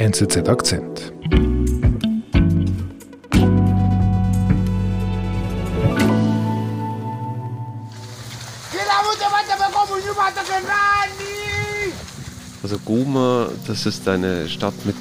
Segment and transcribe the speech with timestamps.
[0.00, 1.12] NZZ Akzent.
[12.62, 14.96] Also Goma, das ist eine Stadt mit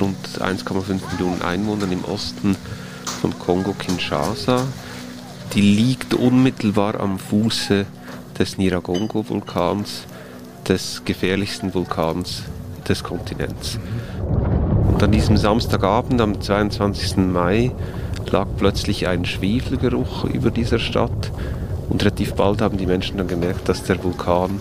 [0.00, 2.56] rund 1,5 Millionen Einwohnern im Osten
[3.20, 4.66] von Kongo-Kinshasa.
[5.52, 7.84] Die liegt unmittelbar am Fuße
[8.38, 10.06] des Niragongo-Vulkans,
[10.66, 12.44] des gefährlichsten Vulkans
[12.88, 13.78] des Kontinents.
[14.92, 17.16] Und an diesem Samstagabend, am 22.
[17.18, 17.72] Mai,
[18.30, 21.30] lag plötzlich ein Schwefelgeruch über dieser Stadt
[21.88, 24.60] und relativ bald haben die Menschen dann gemerkt, dass der Vulkan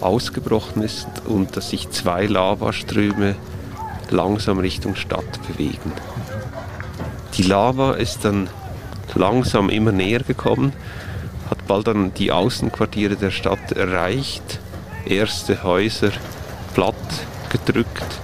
[0.00, 3.36] ausgebrochen ist und dass sich zwei Lavaströme
[4.10, 5.92] langsam Richtung Stadt bewegen.
[7.36, 8.48] Die Lava ist dann
[9.14, 10.72] langsam immer näher gekommen,
[11.50, 14.60] hat bald dann die Außenquartiere der Stadt erreicht,
[15.06, 16.10] erste Häuser
[16.74, 16.94] platt
[17.54, 18.20] gedrückt.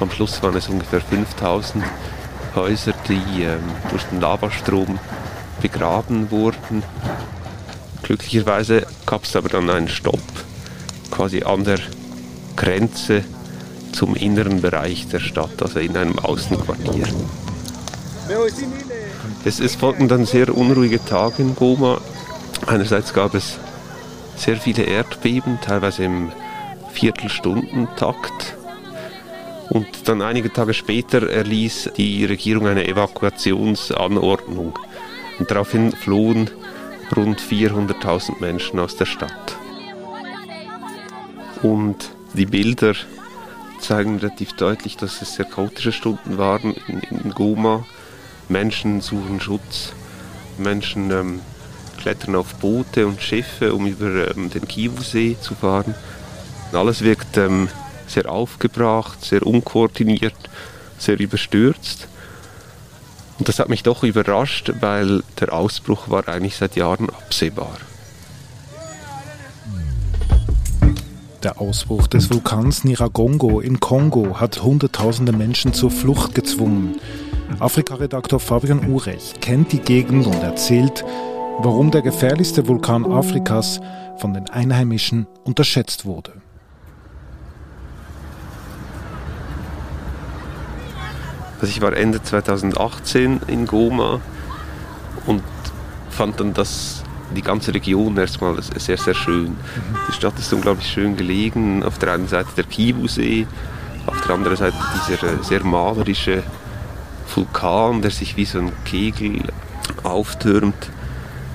[0.00, 1.84] Am Schluss waren es ungefähr 5000
[2.54, 3.60] Häuser, die ähm,
[3.90, 4.98] durch den Lavastrom
[5.62, 6.82] begraben wurden.
[8.02, 10.22] Glücklicherweise gab es aber dann einen Stopp
[11.10, 11.78] quasi an der
[12.56, 13.24] Grenze
[13.92, 17.06] zum inneren Bereich der Stadt, also in einem Außenquartier.
[19.44, 22.00] Es, es folgten dann sehr unruhige Tage in Goma.
[22.66, 23.58] Einerseits gab es
[24.36, 26.32] sehr viele Erdbeben, teilweise im
[26.98, 28.56] Viertelstundentakt.
[29.70, 34.76] Und dann einige Tage später erließ die Regierung eine Evakuationsanordnung.
[35.38, 36.50] Und daraufhin flohen
[37.14, 39.56] rund 400.000 Menschen aus der Stadt.
[41.62, 42.94] Und die Bilder
[43.78, 47.84] zeigen relativ deutlich, dass es sehr chaotische Stunden waren in, in Goma.
[48.48, 49.92] Menschen suchen Schutz,
[50.56, 51.40] Menschen ähm,
[51.98, 55.94] klettern auf Boote und Schiffe, um über ähm, den Kivusee zu fahren.
[56.72, 57.68] Alles wirkt ähm,
[58.06, 60.34] sehr aufgebracht, sehr unkoordiniert,
[60.98, 62.08] sehr überstürzt.
[63.38, 67.76] Und das hat mich doch überrascht, weil der Ausbruch war eigentlich seit Jahren absehbar.
[71.44, 76.96] Der Ausbruch des Vulkans Niragongo in Kongo hat Hunderttausende Menschen zur Flucht gezwungen.
[77.60, 81.04] Afrika-Redaktor Fabian Urech kennt die Gegend und erzählt,
[81.60, 83.80] warum der gefährlichste Vulkan Afrikas
[84.16, 86.32] von den Einheimischen unterschätzt wurde.
[91.60, 94.20] Also ich war Ende 2018 in Goma
[95.26, 95.42] und
[96.10, 97.02] fand dann das
[97.34, 99.56] die ganze Region erstmal sehr, sehr schön.
[100.08, 101.82] Die Stadt ist unglaublich schön gelegen.
[101.82, 103.46] Auf der einen Seite der Kivusee,
[104.06, 104.76] auf der anderen Seite
[105.08, 106.42] dieser sehr malerische
[107.34, 109.42] Vulkan, der sich wie so ein Kegel
[110.02, 110.90] auftürmt.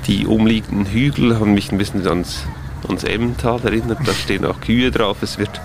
[0.08, 2.44] Die umliegenden Hügel haben mich ein bisschen ans,
[2.88, 4.00] ans Emmental erinnert.
[4.06, 5.18] Da stehen auch Kühe drauf.
[5.22, 5.62] Es wird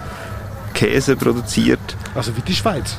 [0.75, 1.81] Käse produziert.
[2.15, 2.97] Also wie die Schweiz.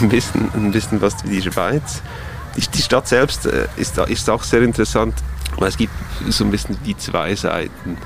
[0.00, 2.02] Ein, bisschen, ein bisschen was wie die Schweiz.
[2.56, 5.14] Die, die Stadt selbst äh, ist, ist auch sehr interessant.
[5.56, 5.92] Aber es gibt
[6.28, 7.96] so ein bisschen die zwei Seiten.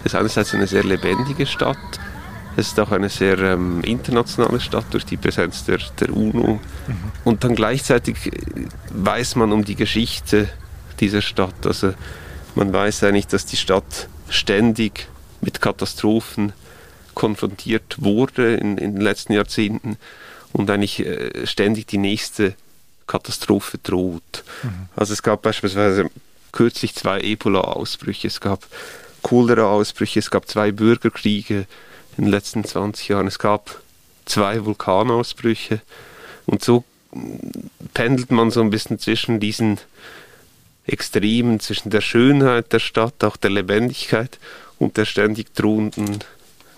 [0.00, 1.78] Es ist einerseits eine sehr lebendige Stadt,
[2.56, 6.60] es ist auch eine sehr ähm, internationale Stadt durch die Präsenz der, der UNO.
[6.86, 6.96] Mhm.
[7.24, 8.30] Und dann gleichzeitig
[8.90, 10.48] weiß man um die Geschichte
[11.00, 11.66] dieser Stadt.
[11.66, 11.94] Also
[12.54, 15.08] man weiß eigentlich, dass die Stadt ständig
[15.40, 16.52] mit Katastrophen
[17.14, 19.96] konfrontiert wurde in, in den letzten Jahrzehnten
[20.52, 22.54] und eigentlich äh, ständig die nächste
[23.06, 24.44] Katastrophe droht.
[24.62, 24.88] Mhm.
[24.96, 26.10] Also es gab beispielsweise
[26.52, 28.66] kürzlich zwei Ebola-Ausbrüche, es gab
[29.22, 31.66] Cholera-Ausbrüche, es gab zwei Bürgerkriege
[32.16, 33.80] in den letzten 20 Jahren, es gab
[34.24, 35.80] zwei Vulkanausbrüche
[36.46, 36.84] und so
[37.94, 39.78] pendelt man so ein bisschen zwischen diesen
[40.86, 44.38] Extremen, zwischen der Schönheit der Stadt, auch der Lebendigkeit
[44.78, 46.24] und der ständig drohenden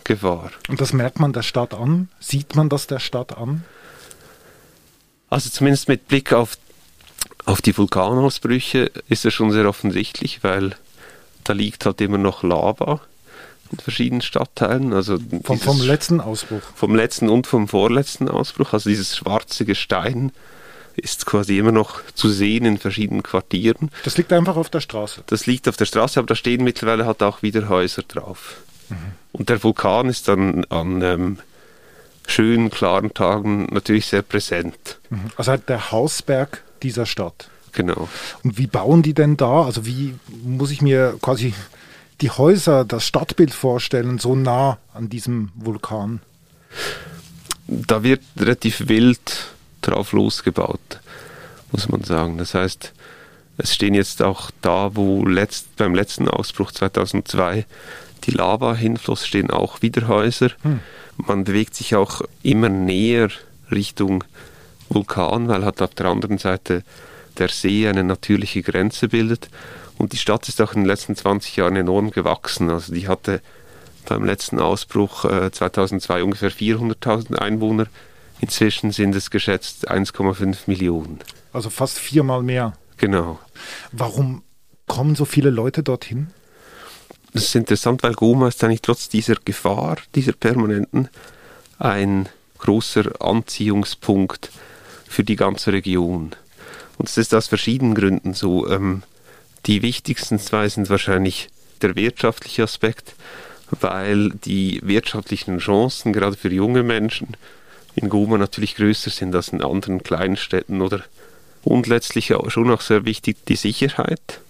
[0.04, 0.50] Gefahr.
[0.68, 2.08] Und das merkt man der Stadt an?
[2.20, 3.64] Sieht man das der Stadt an?
[5.30, 6.56] Also zumindest mit Blick auf
[7.46, 10.76] auf die Vulkanausbrüche ist es schon sehr offensichtlich, weil
[11.44, 13.00] da liegt halt immer noch Lava
[13.70, 14.92] in verschiedenen Stadtteilen.
[14.92, 16.62] Also vom, vom letzten Ausbruch.
[16.74, 18.72] Vom letzten und vom vorletzten Ausbruch.
[18.72, 20.32] Also dieses schwarze Gestein
[20.96, 23.90] ist quasi immer noch zu sehen in verschiedenen Quartieren.
[24.04, 25.24] Das liegt einfach auf der Straße.
[25.26, 28.58] Das liegt auf der Straße, aber da stehen mittlerweile halt auch wieder Häuser drauf.
[28.88, 28.96] Mhm.
[29.32, 31.38] Und der Vulkan ist dann an ähm,
[32.26, 34.98] schönen, klaren Tagen natürlich sehr präsent.
[35.10, 35.30] Mhm.
[35.36, 37.48] Also der Hausberg dieser Stadt.
[37.72, 38.08] Genau.
[38.42, 39.64] Und wie bauen die denn da?
[39.64, 40.14] Also wie
[40.44, 41.54] muss ich mir quasi
[42.20, 46.20] die Häuser, das Stadtbild vorstellen, so nah an diesem Vulkan?
[47.66, 49.48] Da wird relativ wild
[49.80, 51.00] drauf losgebaut,
[51.72, 52.38] muss man sagen.
[52.38, 52.92] Das heißt,
[53.56, 57.66] es stehen jetzt auch da, wo letzt, beim letzten Ausbruch 2002
[58.26, 60.50] die Lava hinfloss, stehen auch wieder Häuser.
[60.62, 60.80] Hm.
[61.16, 63.28] Man bewegt sich auch immer näher
[63.70, 64.24] Richtung
[64.88, 66.82] Vulkan, weil halt auf der anderen Seite
[67.38, 69.48] der See eine natürliche Grenze bildet.
[69.98, 72.70] Und die Stadt ist auch in den letzten 20 Jahren enorm gewachsen.
[72.70, 73.40] Also die hatte
[74.06, 77.86] beim letzten Ausbruch äh, 2002 ungefähr 400.000 Einwohner.
[78.40, 81.20] Inzwischen sind es geschätzt 1,5 Millionen.
[81.52, 82.74] Also fast viermal mehr.
[82.96, 83.38] Genau.
[83.92, 84.42] Warum
[84.86, 86.28] kommen so viele Leute dorthin?
[87.34, 91.08] Das ist interessant, weil Goma ist eigentlich trotz dieser Gefahr, dieser permanenten,
[91.80, 92.28] ein
[92.58, 94.50] großer Anziehungspunkt
[95.08, 96.30] für die ganze Region.
[96.96, 98.68] Und es ist aus verschiedenen Gründen so.
[98.70, 99.02] Ähm,
[99.66, 101.48] die wichtigsten zwei sind wahrscheinlich
[101.82, 103.16] der wirtschaftliche Aspekt,
[103.80, 107.36] weil die wirtschaftlichen Chancen gerade für junge Menschen
[107.96, 111.02] in Goma natürlich größer sind als in anderen kleinen Städten oder
[111.64, 114.40] und letztlich auch schon auch sehr wichtig die Sicherheit,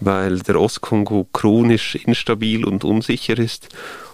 [0.00, 3.68] weil der Ostkongo chronisch instabil und unsicher ist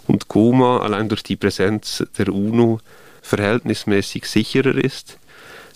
[0.05, 2.79] und Goma allein durch die Präsenz der UNO
[3.21, 5.17] verhältnismäßig sicherer ist.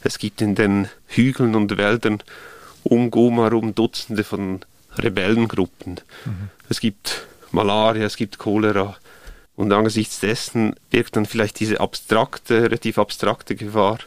[0.03, 2.21] Es gibt in den Hügeln und Wäldern
[2.83, 4.61] um Goma herum Dutzende von
[4.97, 6.01] Rebellengruppen.
[6.25, 6.49] Mhm.
[6.69, 8.97] Es gibt Malaria, es gibt Cholera.
[9.55, 13.99] Und angesichts dessen wirkt dann vielleicht diese abstrakte, relativ abstrakte Gefahr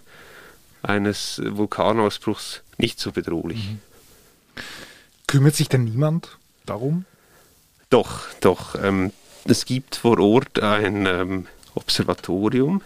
[0.82, 3.70] eines Vulkanausbruchs nicht so bedrohlich.
[3.70, 3.80] Mhm.
[5.34, 7.06] Kümmert sich denn niemand darum?
[7.90, 8.76] Doch, doch.
[8.80, 9.10] Ähm,
[9.46, 12.82] es gibt vor Ort ein ähm, Observatorium,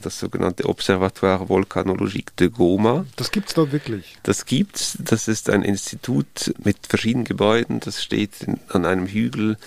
[0.00, 3.04] das sogenannte Observatoire Volcanologique de Goma.
[3.16, 4.16] Das gibt es dort wirklich?
[4.22, 4.96] Das gibt's.
[5.00, 7.80] Das ist ein Institut mit verschiedenen Gebäuden.
[7.80, 9.58] Das steht in, an einem Hügel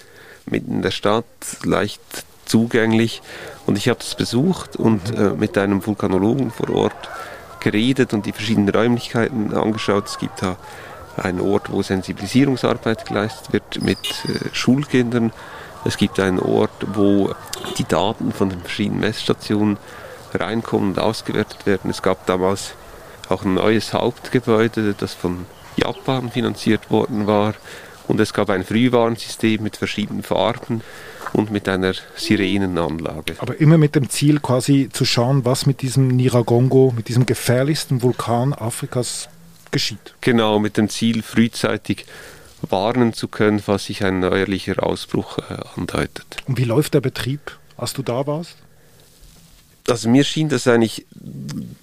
[0.48, 1.26] mitten in der Stadt,
[1.62, 2.02] leicht
[2.46, 3.22] zugänglich.
[3.68, 5.26] Und ich habe das besucht und mhm.
[5.28, 7.08] äh, mit einem Vulkanologen vor Ort
[7.60, 10.08] geredet und die verschiedenen Räumlichkeiten angeschaut.
[10.08, 10.58] Es gibt da
[11.18, 15.32] einen Ort, wo Sensibilisierungsarbeit geleistet wird mit äh, Schulkindern.
[15.86, 17.34] Es gibt einen Ort, wo
[17.78, 19.78] die Daten von den verschiedenen Messstationen
[20.34, 21.90] reinkommen und ausgewertet werden.
[21.90, 22.74] Es gab damals
[23.30, 25.46] auch ein neues Hauptgebäude, das von
[25.78, 27.54] Japan finanziert worden war.
[28.08, 30.82] Und es gab ein Frühwarnsystem mit verschiedenen Farben
[31.34, 33.36] und mit einer Sirenenanlage.
[33.40, 38.04] Aber immer mit dem Ziel quasi zu schauen, was mit diesem Niragongo, mit diesem gefährlichsten
[38.04, 39.28] Vulkan Afrikas
[39.76, 40.16] geschieht.
[40.22, 42.06] Genau, mit dem Ziel frühzeitig
[42.62, 46.38] warnen zu können, falls sich ein neuerlicher Ausbruch äh, andeutet.
[46.48, 48.56] Und wie läuft der Betrieb, als du da warst?
[49.88, 51.06] also mir schien das eigentlich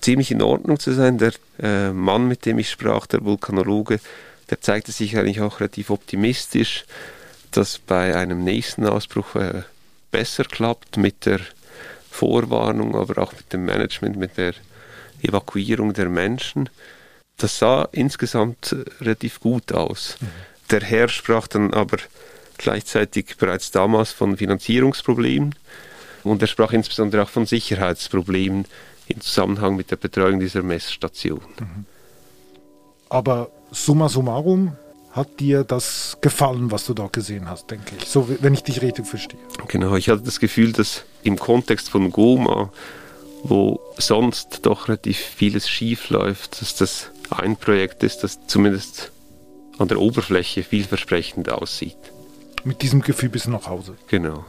[0.01, 1.19] ziemlich in Ordnung zu sein.
[1.19, 4.01] Der äh, Mann, mit dem ich sprach, der Vulkanologe,
[4.51, 6.85] der zeigte sich eigentlich auch relativ optimistisch,
[7.53, 9.63] dass bei einem nächsten Ausbruch äh,
[10.11, 11.41] besser klappt mit der
[12.11, 14.55] Vorwarnung, aber auch mit dem Management, mit der
[15.23, 16.69] Evakuierung der Menschen.
[17.37, 20.17] Das sah insgesamt relativ gut aus.
[20.21, 20.27] Mhm.
[20.71, 21.99] Der Herr sprach dann aber
[22.59, 25.55] gleichzeitig bereits damals von Finanzierungsproblemen
[26.25, 28.67] und er sprach insbesondere auch von Sicherheitsproblemen
[29.09, 31.41] im Zusammenhang mit der Betreuung dieser Messstation.
[31.59, 31.87] Mhm.
[33.09, 34.77] Aber summa summarum
[35.13, 38.81] hat dir das gefallen, was du da gesehen hast, denke ich, so wenn ich dich
[38.81, 39.39] richtig verstehe.
[39.69, 42.73] Genau, ich hatte das Gefühl, dass im Kontext von Goma,
[43.43, 49.13] wo sonst doch relativ vieles schief läuft, dass das ein Projekt ist, das zumindest
[49.79, 51.97] an der Oberfläche vielversprechend aussieht.
[52.65, 53.97] Mit diesem Gefühl bis nach Hause.
[54.09, 54.45] Genau.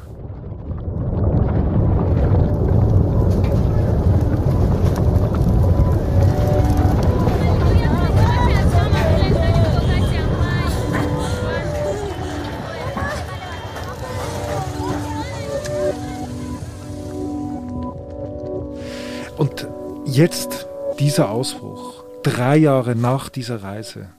[19.38, 19.68] Und
[20.06, 20.68] jetzt
[21.00, 24.10] dieser Ausbruch, drei Jahre nach dieser Reise,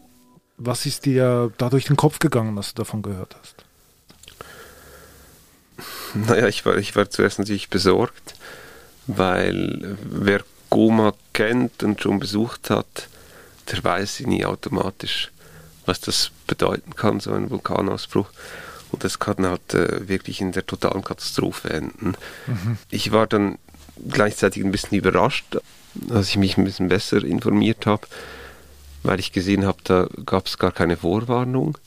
[0.57, 3.65] was ist dir da durch den Kopf gegangen, was du davon gehört hast?
[6.15, 8.35] Naja, ich war, ich war zuerst natürlich besorgt,
[9.07, 13.09] weil wer Goma kennt und schon besucht hat,
[13.71, 15.31] der weiß nie automatisch,
[15.87, 18.29] was das bedeuten kann, so ein Vulkanausbruch.
[18.93, 22.15] Und das kann halt äh, wirklich in der totalen Katastrophe enden.
[22.47, 22.79] Mhm.
[22.91, 23.59] Ich war dann
[24.09, 25.59] gleichzeitig ein bisschen überrascht,
[26.11, 28.07] als ich mich ein bisschen besser informiert habe,
[29.03, 31.79] weil ich gesehen habe, da gab es gar keine Vorwarnung.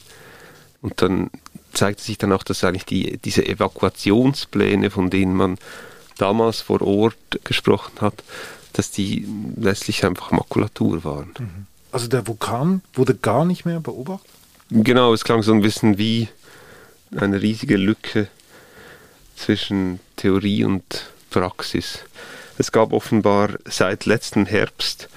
[0.81, 1.29] Und dann
[1.73, 5.57] zeigte sich dann auch, dass eigentlich die, diese Evakuationspläne, von denen man
[6.17, 8.23] damals vor Ort gesprochen hat,
[8.73, 11.33] dass die letztlich einfach Makulatur waren.
[11.39, 11.65] Mhm.
[11.91, 14.29] Also der Vulkan wurde gar nicht mehr beobachtet?
[14.69, 16.27] Genau, es klang so ein bisschen wie
[17.15, 18.27] eine riesige Lücke
[19.35, 21.99] zwischen Theorie und Praxis.
[22.57, 25.09] Es gab offenbar seit letzten Herbst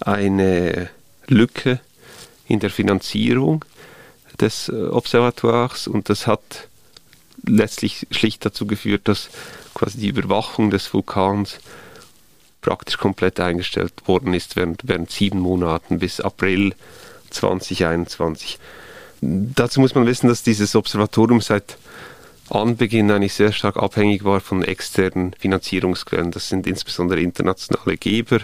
[0.00, 0.90] eine
[1.26, 1.80] Lücke
[2.48, 3.64] in der Finanzierung
[4.40, 6.68] des äh, Observatoires und das hat
[7.44, 9.30] letztlich schlicht dazu geführt, dass
[9.74, 11.58] quasi die Überwachung des Vulkans
[12.60, 16.74] praktisch komplett eingestellt worden ist während, während sieben Monaten bis April
[17.30, 18.58] 2021.
[19.20, 21.76] Dazu muss man wissen, dass dieses Observatorium seit
[22.54, 26.30] Anbeginn eigentlich sehr stark abhängig war von externen Finanzierungsquellen.
[26.30, 28.40] Das sind insbesondere internationale Geber.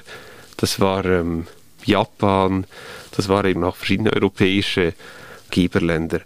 [0.57, 1.47] Das war ähm,
[1.85, 2.67] Japan,
[3.13, 4.95] das waren eben auch verschiedene europäische
[5.51, 6.21] Geberländer.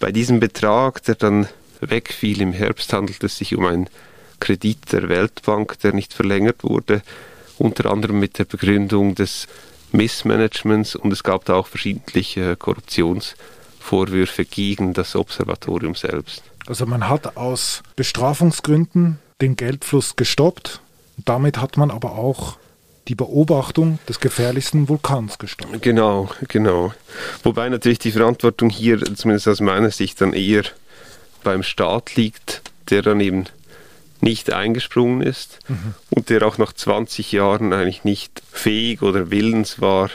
[0.00, 1.48] Bei diesem Betrag, der dann
[1.80, 3.88] wegfiel im Herbst, handelt es sich um einen
[4.40, 7.02] Kredit der Weltbank, der nicht verlängert wurde,
[7.58, 9.48] unter anderem mit der Begründung des
[9.90, 16.42] Missmanagements und es gab da auch verschiedentliche Korruptionsvorwürfe gegen das Observatorium selbst.
[16.68, 20.80] Also man hat aus Bestrafungsgründen den Geldfluss gestoppt.
[21.16, 22.58] Damit hat man aber auch
[23.08, 25.80] die Beobachtung des gefährlichsten Vulkans gestoppt.
[25.80, 26.92] Genau, genau.
[27.42, 30.64] Wobei natürlich die Verantwortung hier, zumindest aus meiner Sicht, dann eher
[31.42, 32.60] beim Staat liegt,
[32.90, 33.46] der dann eben
[34.20, 35.94] nicht eingesprungen ist mhm.
[36.10, 40.10] und der auch nach 20 Jahren eigentlich nicht fähig oder willens war,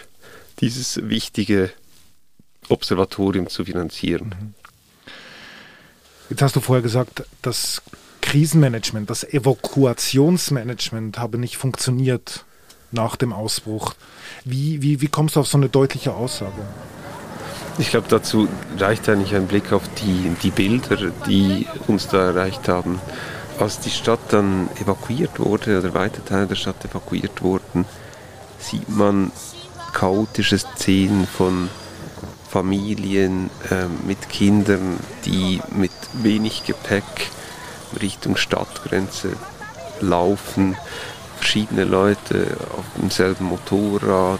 [0.59, 1.71] dieses wichtige
[2.69, 4.35] Observatorium zu finanzieren.
[4.39, 4.62] Mhm.
[6.29, 7.81] Jetzt hast du vorher gesagt, das
[8.21, 12.45] Krisenmanagement, das Evakuationsmanagement habe nicht funktioniert
[12.91, 13.93] nach dem Ausbruch.
[14.45, 16.61] Wie, wie, wie kommst du auf so eine deutliche Aussage?
[17.79, 22.67] Ich glaube, dazu reicht eigentlich ein Blick auf die, die Bilder, die uns da erreicht
[22.67, 23.01] haben.
[23.59, 27.85] Als die Stadt dann evakuiert wurde oder weite Teile der Stadt evakuiert wurden,
[28.59, 29.31] sieht man
[29.93, 31.69] chaotische Szenen von
[32.53, 35.91] Familien äh, mit Kindern, die mit
[36.21, 37.31] wenig Gepäck
[37.99, 39.29] Richtung Stadtgrenze
[40.01, 40.77] laufen,
[41.37, 44.39] verschiedene Leute auf demselben Motorrad,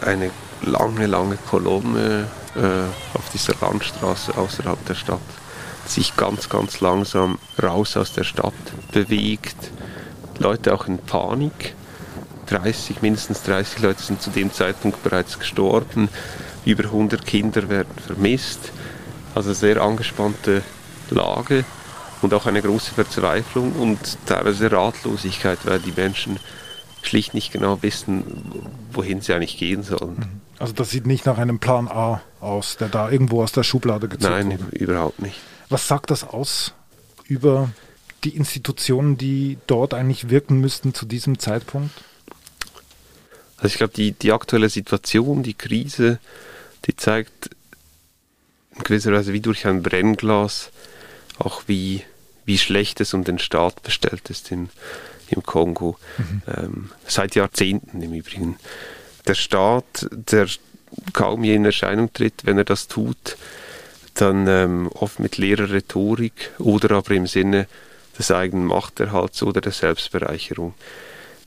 [0.00, 0.30] eine
[0.62, 5.18] lange, lange Kolonne äh, auf dieser Landstraße außerhalb der Stadt,
[5.86, 8.54] sich ganz, ganz langsam raus aus der Stadt
[8.92, 9.56] bewegt.
[10.38, 11.74] Leute auch in Panik.
[12.46, 16.08] 30, mindestens 30 Leute sind zu dem Zeitpunkt bereits gestorben
[16.64, 18.72] über 100 Kinder werden vermisst.
[19.34, 20.62] Also sehr angespannte
[21.10, 21.64] Lage
[22.22, 26.38] und auch eine große Verzweiflung und teilweise Ratlosigkeit, weil die Menschen
[27.02, 28.24] schlicht nicht genau wissen,
[28.92, 30.16] wohin sie eigentlich gehen sollen.
[30.16, 30.40] Mhm.
[30.58, 34.08] Also das sieht nicht nach einem Plan A aus, der da irgendwo aus der Schublade
[34.08, 34.76] gezogen Nein, wurde.
[34.76, 35.40] überhaupt nicht.
[35.70, 36.74] Was sagt das aus
[37.24, 37.70] über
[38.24, 41.92] die Institutionen, die dort eigentlich wirken müssten zu diesem Zeitpunkt?
[43.60, 46.18] Also ich glaube, die, die aktuelle Situation, die Krise,
[46.86, 47.50] die zeigt
[48.74, 50.70] in gewisser Weise wie durch ein Brennglas
[51.38, 52.02] auch wie,
[52.44, 54.70] wie schlecht es um den Staat bestellt ist im,
[55.28, 55.98] im Kongo.
[56.18, 56.42] Mhm.
[56.46, 58.58] Ähm, seit Jahrzehnten im Übrigen.
[59.26, 60.46] Der Staat, der
[61.12, 63.36] kaum je in Erscheinung tritt, wenn er das tut,
[64.14, 67.66] dann ähm, oft mit leerer Rhetorik oder aber im Sinne
[68.18, 70.74] des eigenen Machterhalts oder der Selbstbereicherung.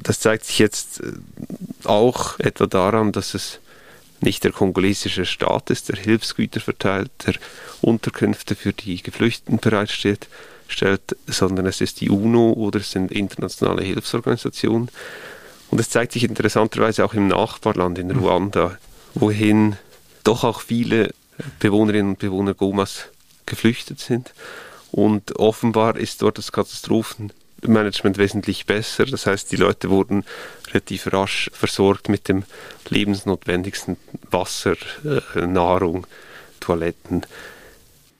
[0.03, 1.13] Das zeigt sich jetzt äh,
[1.85, 3.59] auch etwa daran, dass es
[4.21, 7.35] nicht der kongolesische Staat ist, der Hilfsgüter verteilt, der
[7.81, 10.27] Unterkünfte für die Geflüchteten bereitstellt,
[10.67, 14.89] stellt, sondern es ist die UNO oder es sind internationale Hilfsorganisationen.
[15.69, 18.77] Und es zeigt sich interessanterweise auch im Nachbarland, in Ruanda,
[19.13, 19.75] wohin
[20.23, 21.13] doch auch viele
[21.59, 23.05] Bewohnerinnen und Bewohner Gomas
[23.45, 24.33] geflüchtet sind.
[24.91, 27.33] Und offenbar ist dort das Katastrophen
[27.67, 29.05] Management wesentlich besser.
[29.05, 30.25] Das heißt, die Leute wurden
[30.67, 32.43] relativ rasch versorgt mit dem
[32.89, 33.97] lebensnotwendigsten
[34.29, 34.75] Wasser,
[35.35, 36.07] äh, Nahrung,
[36.59, 37.25] Toiletten.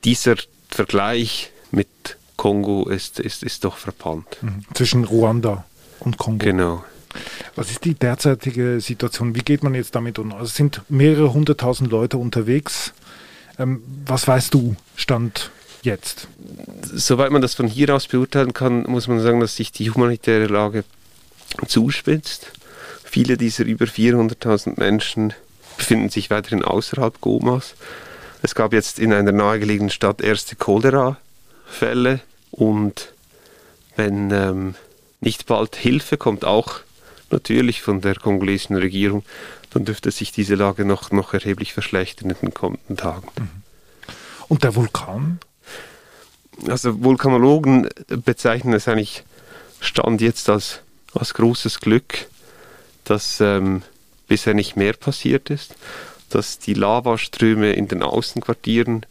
[0.04, 0.36] Dieser
[0.70, 4.38] Vergleich mit Kongo ist, ist, ist doch verpannt.
[4.42, 4.66] Mhm.
[4.74, 5.66] Zwischen Ruanda
[6.00, 6.44] und Kongo.
[6.44, 6.84] Genau.
[7.56, 9.36] Was ist die derzeitige Situation?
[9.36, 10.32] Wie geht man jetzt damit um?
[10.34, 12.94] Also es sind mehrere hunderttausend Leute unterwegs.
[13.60, 15.52] Ähm, was weißt du, Stand
[15.86, 16.28] jetzt?
[16.82, 20.48] Soweit man das von hier aus beurteilen kann, muss man sagen, dass sich die humanitäre
[20.48, 20.84] Lage
[21.68, 22.52] zuspitzt.
[23.04, 25.34] Viele dieser über 400.000 Menschen
[25.78, 27.76] befinden sich weiterhin außerhalb Gomas.
[28.42, 32.20] Es gab jetzt in einer nahegelegenen Stadt erste Cholera-Fälle
[32.52, 33.14] und
[33.96, 34.76] wenn ähm,
[35.22, 36.80] nicht bald Hilfe kommt, auch
[37.30, 39.24] natürlich von der kongolesischen Regierung,
[39.72, 43.28] dann dürfte sich diese Lage noch, noch erheblich verschlechtern in den kommenden Tagen.
[43.38, 43.50] Mhm.
[44.48, 45.40] Und der Vulkan?
[46.68, 49.24] Also Vulkanologen bezeichnen es eigentlich
[49.80, 50.82] Stand jetzt als,
[51.14, 52.28] als großes Glück,
[53.04, 53.84] dass ähm,
[54.28, 55.76] bisher nicht mehr passiert ist,
[56.30, 59.06] dass die Lavaströme in den Außenquartieren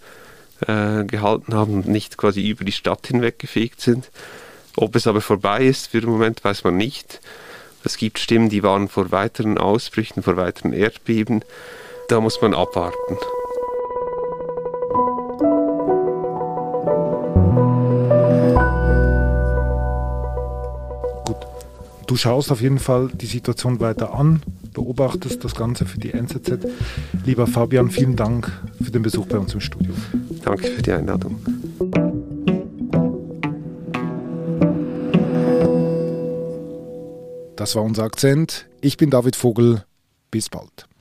[0.67, 4.11] äh, gehalten haben und nicht quasi über die Stadt hinweg gefegt sind.
[4.77, 7.21] Ob es aber vorbei ist für den Moment, weiß man nicht.
[7.85, 11.45] Es gibt Stimmen, die waren vor weiteren Ausbrüchen, vor weiteren Erdbeben.
[12.09, 13.19] Da muss man abwarten.
[22.13, 24.43] Du schaust auf jeden Fall die Situation weiter an,
[24.75, 26.59] beobachtest das Ganze für die NZZ.
[27.25, 28.53] Lieber Fabian, vielen Dank
[28.83, 29.95] für den Besuch bei uns im Studio.
[30.45, 31.41] Danke für die Einladung.
[37.57, 38.67] Das war unser Akzent.
[38.83, 39.83] Ich bin David Vogel.
[40.31, 40.92] Bis bald.